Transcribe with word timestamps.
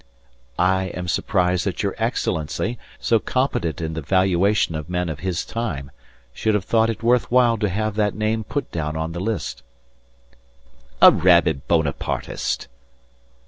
"I 0.57 0.85
am 0.95 1.07
surprised 1.07 1.63
that 1.67 1.83
your 1.83 1.93
Excellency, 1.99 2.79
so 2.99 3.19
competent 3.19 3.81
in 3.81 3.93
the 3.93 4.01
valuation 4.01 4.73
of 4.73 4.89
men 4.89 5.09
of 5.09 5.19
his 5.19 5.45
time, 5.45 5.91
should 6.33 6.55
have 6.55 6.65
thought 6.65 6.89
it 6.89 7.03
worth 7.03 7.29
while 7.29 7.55
to 7.59 7.69
have 7.69 7.93
that 7.97 8.15
name 8.15 8.43
put 8.43 8.71
down 8.71 8.97
on 8.97 9.11
the 9.11 9.19
list." 9.19 9.61
"A 11.03 11.11
rabid 11.11 11.67
Bonapartist." 11.67 12.67